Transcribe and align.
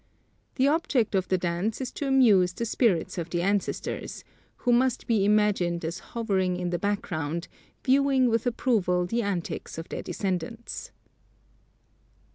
The 0.55 0.67
object 0.67 1.13
of 1.13 1.27
the 1.27 1.37
dance 1.37 1.79
is 1.79 1.91
to 1.91 2.07
amuse 2.07 2.53
the 2.53 2.65
spirits 2.65 3.19
of 3.19 3.29
the 3.29 3.43
ancestors, 3.43 4.23
who 4.55 4.71
must 4.73 5.05
be 5.05 5.23
imagined 5.23 5.85
as 5.85 5.99
hovering 5.99 6.57
in 6.57 6.71
the 6.71 6.79
background, 6.79 7.47
viewing 7.83 8.27
with 8.27 8.47
approval 8.47 9.05
the 9.05 9.21
antics 9.21 9.77
of 9.77 9.89
their 9.89 10.01
descendants. 10.01 10.89